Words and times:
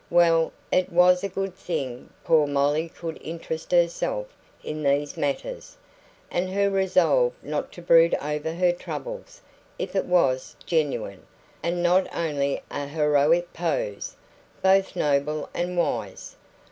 Well, 0.09 0.51
it 0.71 0.91
was 0.91 1.23
a 1.23 1.29
good 1.29 1.55
thing 1.55 2.09
poor 2.23 2.47
Molly 2.47 2.89
could 2.89 3.19
interest 3.21 3.71
herself 3.71 4.33
in 4.63 4.81
these 4.81 5.15
matters, 5.15 5.77
and 6.31 6.49
her 6.49 6.71
resolve 6.71 7.33
not 7.43 7.71
to 7.73 7.83
brood 7.83 8.15
over 8.15 8.51
her 8.51 8.71
troubles 8.71 9.41
if 9.77 9.95
it 9.95 10.05
was 10.05 10.55
genuine, 10.65 11.23
and 11.61 11.83
not 11.83 12.07
only 12.15 12.63
a 12.71 12.87
heroic 12.87 13.53
pose 13.53 14.15
both 14.63 14.95
noble 14.95 15.47
and 15.53 15.77
wise. 15.77 16.35